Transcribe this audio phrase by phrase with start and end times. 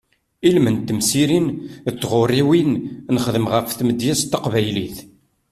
[0.47, 1.47] Ilmend n temsirin
[1.93, 2.71] d tɣuriwin
[3.13, 4.97] nexdem ɣef tmedyazt taqbaylit.